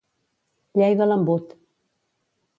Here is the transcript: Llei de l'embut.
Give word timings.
Llei 0.79 0.97
de 1.03 1.09
l'embut. 1.11 1.55